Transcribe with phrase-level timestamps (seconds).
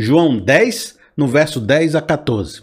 [0.00, 2.62] João 10, no verso 10 a 14.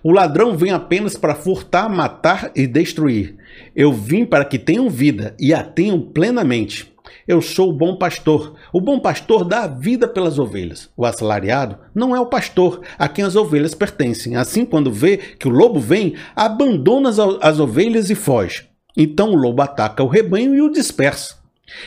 [0.00, 3.34] O ladrão vem apenas para furtar, matar e destruir.
[3.74, 6.94] Eu vim para que tenham vida e a tenham plenamente.
[7.26, 8.54] Eu sou o bom pastor.
[8.72, 10.88] O bom pastor dá a vida pelas ovelhas.
[10.96, 14.36] O assalariado não é o pastor a quem as ovelhas pertencem.
[14.36, 17.10] Assim, quando vê que o lobo vem, abandona
[17.40, 18.68] as ovelhas e foge.
[18.96, 21.37] Então o lobo ataca o rebanho e o dispersa.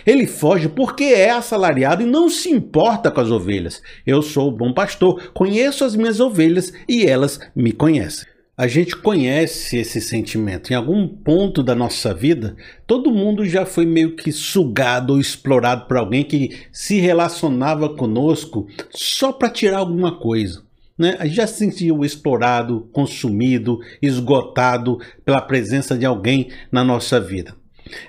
[0.05, 3.81] Ele foge porque é assalariado e não se importa com as ovelhas.
[4.05, 8.31] Eu sou o bom pastor, conheço as minhas ovelhas e elas me conhecem.
[8.57, 10.71] A gente conhece esse sentimento.
[10.71, 15.87] Em algum ponto da nossa vida, todo mundo já foi meio que sugado ou explorado
[15.87, 20.61] por alguém que se relacionava conosco só para tirar alguma coisa.
[20.95, 21.15] Né?
[21.17, 27.55] A gente já se sentiu explorado, consumido, esgotado pela presença de alguém na nossa vida.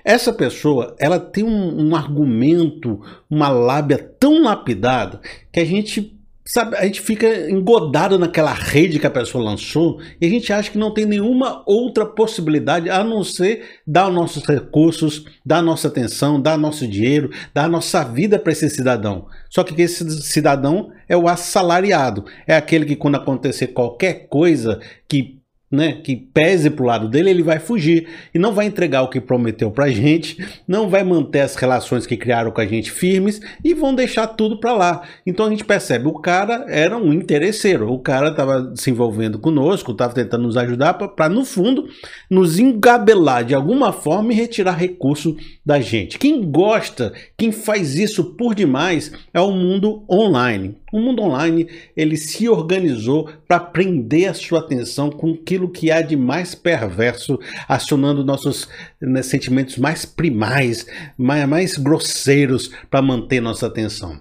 [0.05, 5.21] Essa pessoa, ela tem um, um argumento, uma lábia tão lapidada
[5.53, 10.27] que a gente Sabe, a gente fica engodado naquela rede que a pessoa lançou e
[10.27, 14.45] a gente acha que não tem nenhuma outra possibilidade a não ser dar os nossos
[14.45, 19.27] recursos, dar nossa atenção, dar nosso dinheiro, dar nossa vida para esse cidadão.
[19.49, 25.42] Só que esse cidadão é o assalariado, é aquele que quando acontecer qualquer coisa que
[25.73, 29.09] né, que pese para o lado dele, ele vai fugir e não vai entregar o
[29.09, 30.37] que prometeu para a gente,
[30.69, 34.61] não vai manter as relações que criaram com a gente firmes e vão deixar tudo
[34.61, 35.03] para lá.
[35.27, 39.93] Então a gente percebe, o cara era um interesseiro, o cara estava se envolvendo conosco,
[39.93, 41.89] estava tentando nos ajudar para, no fundo,
[42.29, 46.19] nos engabelar de alguma forma e retirar recurso da gente.
[46.19, 50.77] Quem gosta, quem faz isso por demais é o mundo online.
[50.93, 56.03] O mundo online ele se organizou para prender a sua atenção com aquilo que há
[56.03, 58.69] de mais perverso, acionando nossos
[59.01, 64.21] né, sentimentos mais primais, mais, mais grosseiros para manter nossa atenção.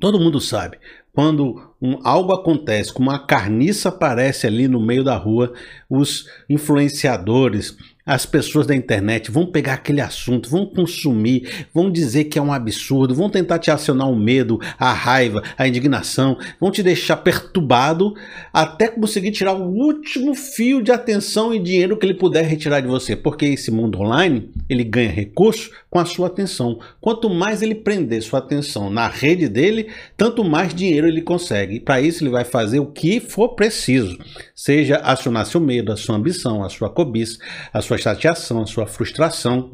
[0.00, 0.78] Todo mundo sabe,
[1.14, 5.52] quando um, algo acontece, como uma carniça aparece ali no meio da rua,
[5.88, 12.38] os influenciadores, as pessoas da internet vão pegar aquele assunto, vão consumir, vão dizer que
[12.38, 16.82] é um absurdo, vão tentar te acionar o medo, a raiva, a indignação, vão te
[16.82, 18.14] deixar perturbado
[18.52, 22.88] até conseguir tirar o último fio de atenção e dinheiro que ele puder retirar de
[22.88, 26.78] você, porque esse mundo online ele ganha recurso com a sua atenção.
[27.00, 31.80] Quanto mais ele prender sua atenção na rede dele, tanto mais dinheiro ele consegue.
[31.80, 34.18] Para isso ele vai fazer o que for preciso,
[34.54, 37.38] seja acionar seu medo, a sua ambição, a sua cobiça,
[37.72, 39.70] a sua sua chateação, a sua frustração.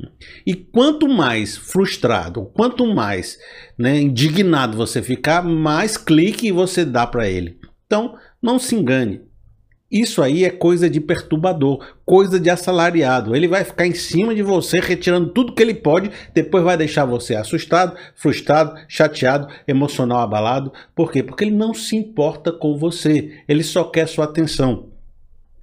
[0.46, 3.38] E quanto mais frustrado, quanto mais
[3.78, 7.58] né, indignado você ficar, mais clique você dá para ele.
[7.86, 9.22] Então, não se engane.
[9.90, 13.34] Isso aí é coisa de perturbador, coisa de assalariado.
[13.34, 17.04] Ele vai ficar em cima de você, retirando tudo que ele pode, depois vai deixar
[17.04, 20.72] você assustado, frustrado, chateado, emocional abalado.
[20.94, 21.24] Por quê?
[21.24, 24.90] Porque ele não se importa com você, ele só quer sua atenção.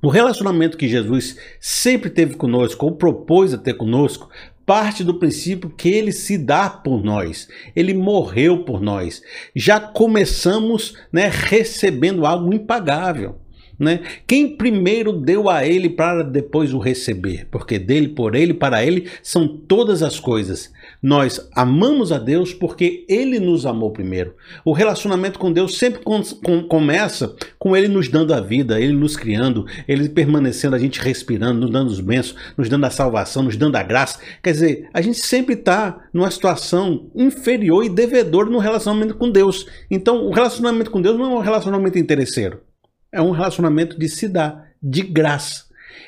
[0.03, 4.29] O relacionamento que Jesus sempre teve conosco, ou propôs a ter conosco,
[4.65, 9.21] parte do princípio que ele se dá por nós, ele morreu por nós.
[9.55, 13.39] Já começamos né, recebendo algo impagável.
[13.79, 14.01] Né?
[14.25, 17.47] Quem primeiro deu a ele para depois o receber?
[17.51, 20.71] Porque dele, por ele, para ele são todas as coisas.
[21.01, 24.33] Nós amamos a Deus porque ele nos amou primeiro.
[24.65, 28.93] O relacionamento com Deus sempre com, com, começa com ele nos dando a vida, ele
[28.93, 33.44] nos criando, ele permanecendo, a gente respirando, nos dando os bênçãos, nos dando a salvação,
[33.44, 34.19] nos dando a graça.
[34.41, 39.67] Quer dizer, a gente sempre está numa situação inferior e devedor no relacionamento com Deus.
[39.91, 42.66] Então, o relacionamento com Deus não é um relacionamento interesseiro
[43.12, 45.66] é um relacionamento de se dar, de graça.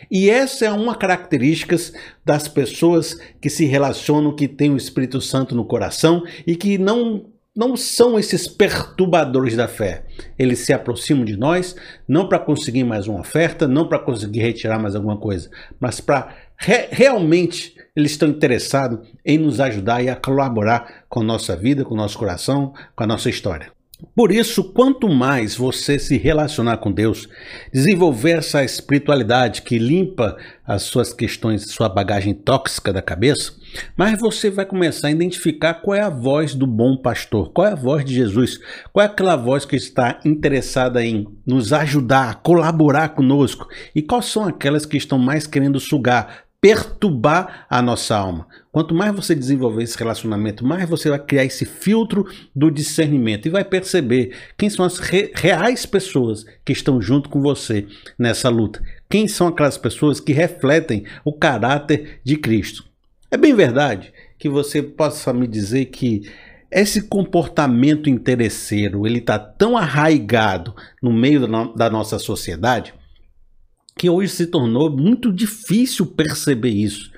[0.10, 1.76] E essa é uma característica
[2.26, 7.26] das pessoas que se relacionam, que têm o Espírito Santo no coração e que não
[7.56, 10.06] não são esses perturbadores da fé.
[10.38, 11.76] Eles se aproximam de nós
[12.08, 16.34] não para conseguir mais uma oferta, não para conseguir retirar mais alguma coisa, mas para
[16.56, 21.84] re realmente eles estão interessados em nos ajudar e a colaborar com a nossa vida,
[21.84, 23.79] com o nosso coração, com a nossa história.
[24.16, 27.28] Por isso, quanto mais você se relacionar com Deus,
[27.74, 33.54] desenvolver essa espiritualidade que limpa as suas questões, sua bagagem tóxica da cabeça,
[33.98, 37.72] mais você vai começar a identificar qual é a voz do bom pastor, qual é
[37.72, 38.60] a voz de Jesus,
[38.94, 44.46] qual é aquela voz que está interessada em nos ajudar, colaborar conosco e quais são
[44.46, 48.48] aquelas que estão mais querendo sugar, perturbar a nossa alma.
[48.72, 53.52] Quanto mais você desenvolver esse relacionamento, mais você vai criar esse filtro do discernimento e
[53.52, 58.84] vai perceber quem são as re reais pessoas que estão junto com você nessa luta.
[59.10, 62.84] Quem são aquelas pessoas que refletem o caráter de Cristo.
[63.32, 66.30] É bem verdade que você possa me dizer que
[66.72, 72.94] esse comportamento interesseiro, ele está tão arraigado no meio da nossa sociedade
[74.00, 77.12] que hoje se tornou muito difícil perceber isso.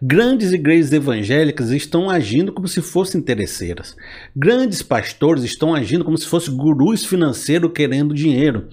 [0.00, 3.96] Grandes igrejas evangélicas estão agindo como se fossem interesseiras.
[4.36, 8.68] Grandes pastores estão agindo como se fossem gurus financeiros querendo dinheiro.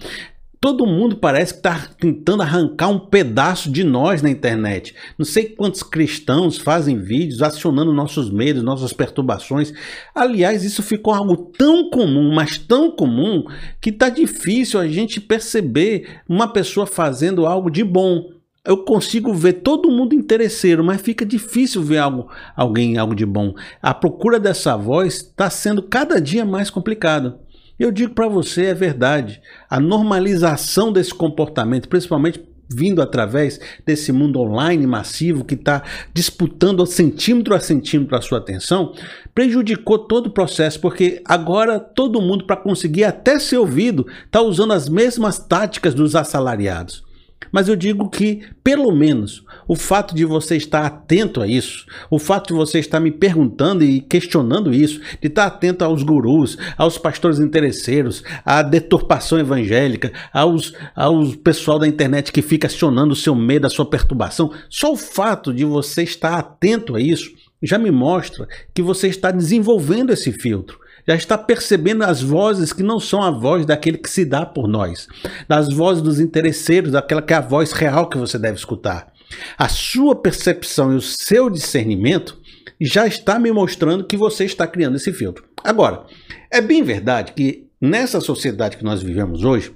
[0.66, 4.96] Todo mundo parece que está tentando arrancar um pedaço de nós na internet.
[5.16, 9.72] Não sei quantos cristãos fazem vídeos acionando nossos medos, nossas perturbações.
[10.12, 13.44] Aliás, isso ficou algo tão comum, mas tão comum,
[13.80, 18.28] que está difícil a gente perceber uma pessoa fazendo algo de bom.
[18.64, 23.54] Eu consigo ver todo mundo interesseiro, mas fica difícil ver algo, alguém algo de bom.
[23.80, 27.38] A procura dessa voz está sendo cada dia mais complicada.
[27.78, 29.40] Eu digo para você, é verdade.
[29.68, 35.82] A normalização desse comportamento, principalmente vindo através desse mundo online massivo que está
[36.12, 38.92] disputando centímetro a centímetro a sua atenção,
[39.34, 44.72] prejudicou todo o processo, porque agora todo mundo, para conseguir até ser ouvido, está usando
[44.72, 47.05] as mesmas táticas dos assalariados.
[47.50, 52.18] Mas eu digo que, pelo menos, o fato de você estar atento a isso, o
[52.18, 56.98] fato de você estar me perguntando e questionando isso, de estar atento aos gurus, aos
[56.98, 63.34] pastores interesseiros, à deturpação evangélica, aos, aos pessoal da internet que fica acionando o seu
[63.34, 67.30] medo, a sua perturbação, só o fato de você estar atento a isso
[67.62, 72.82] já me mostra que você está desenvolvendo esse filtro já está percebendo as vozes que
[72.82, 75.06] não são a voz daquele que se dá por nós,
[75.46, 79.12] das vozes dos interesseiros, daquela que é a voz real que você deve escutar.
[79.58, 82.38] A sua percepção e o seu discernimento
[82.80, 85.44] já está me mostrando que você está criando esse filtro.
[85.64, 86.04] Agora,
[86.50, 89.74] é bem verdade que nessa sociedade que nós vivemos hoje,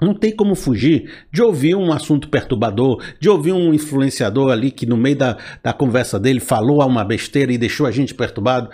[0.00, 4.86] não tem como fugir de ouvir um assunto perturbador, de ouvir um influenciador ali que
[4.86, 8.70] no meio da, da conversa dele falou uma besteira e deixou a gente perturbado.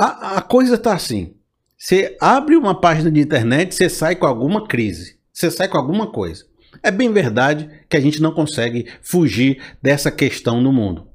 [0.00, 1.34] A, a coisa está assim.
[1.76, 6.10] Você abre uma página de internet, você sai com alguma crise, você sai com alguma
[6.10, 6.46] coisa.
[6.82, 11.06] É bem verdade que a gente não consegue fugir dessa questão no mundo.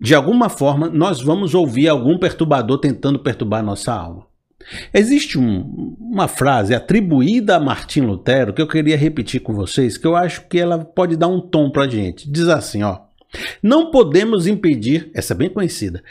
[0.00, 4.26] De alguma forma, nós vamos ouvir algum perturbador tentando perturbar nossa alma.
[4.94, 10.06] Existe um, uma frase atribuída a Martim Lutero que eu queria repetir com vocês, que
[10.06, 12.30] eu acho que ela pode dar um tom para a gente.
[12.30, 12.98] Diz assim, ó.
[13.62, 16.02] Não podemos impedir, essa é bem conhecida,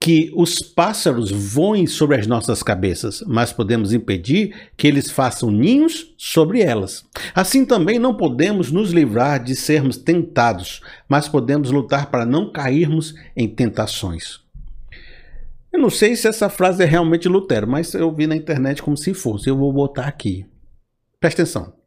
[0.00, 6.14] que os pássaros voem sobre as nossas cabeças, mas podemos impedir que eles façam ninhos
[6.16, 7.04] sobre elas.
[7.34, 13.14] Assim também não podemos nos livrar de sermos tentados, mas podemos lutar para não cairmos
[13.36, 14.40] em tentações.
[15.72, 18.96] Eu não sei se essa frase é realmente Lutero, mas eu vi na internet como
[18.96, 19.48] se fosse.
[19.48, 20.46] Eu vou botar aqui.
[21.20, 21.77] Presta atenção.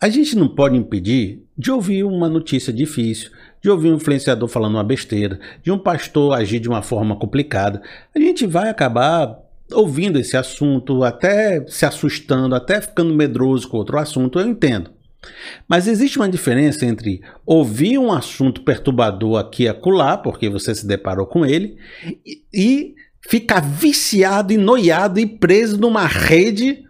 [0.00, 3.30] A gente não pode impedir de ouvir uma notícia difícil,
[3.62, 7.80] de ouvir um influenciador falando uma besteira, de um pastor agir de uma forma complicada,
[8.14, 9.38] a gente vai acabar
[9.72, 14.90] ouvindo esse assunto, até se assustando, até ficando medroso com outro assunto, eu entendo.
[15.66, 20.86] Mas existe uma diferença entre ouvir um assunto perturbador aqui e acolá, porque você se
[20.86, 21.78] deparou com ele,
[22.52, 22.94] e
[23.26, 26.83] ficar viciado e noiado e preso numa rede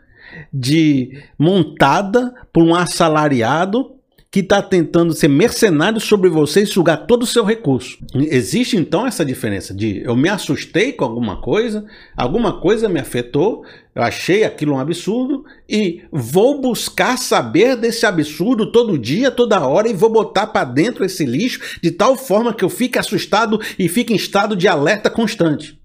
[0.54, 3.94] de montada por um assalariado
[4.34, 7.98] que está tentando ser mercenário sobre você e sugar todo o seu recurso.
[8.16, 11.84] Existe então essa diferença de eu me assustei com alguma coisa,
[12.16, 13.64] alguma coisa me afetou,
[13.94, 19.88] eu achei aquilo um absurdo e vou buscar saber desse absurdo todo dia, toda hora
[19.88, 23.88] e vou botar para dentro esse lixo de tal forma que eu fique assustado e
[23.88, 25.80] fique em estado de alerta constante.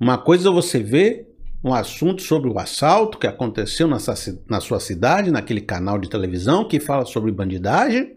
[0.00, 1.26] Uma coisa você vê
[1.66, 4.14] um assunto sobre o assalto que aconteceu nessa,
[4.48, 8.14] na sua cidade, naquele canal de televisão que fala sobre bandidagem.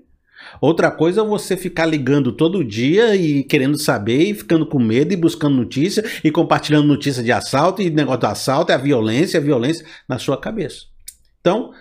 [0.62, 5.13] Outra coisa é você ficar ligando todo dia e querendo saber e ficando com medo
[5.13, 9.39] e buscando notícia e compartilhando notícia de assalto e negócio do assalto é a violência,
[9.39, 10.86] a violência na sua cabeça.
[11.41, 11.72] Então,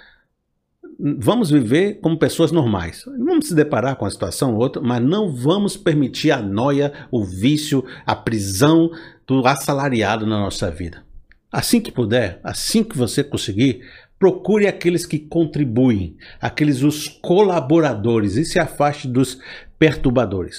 [0.99, 3.05] vamos viver como pessoas normais.
[3.19, 7.23] Vamos se deparar com uma situação ou outra, mas não vamos permitir a noia, o
[7.25, 8.91] vício, a prisão
[9.27, 11.08] do assalariado na nossa vida.
[11.51, 13.83] Assim que puder, assim que você conseguir,
[14.19, 19.39] procure aqueles que contribuem, aqueles os colaboradores e se afaste dos
[19.79, 20.57] perturbadores.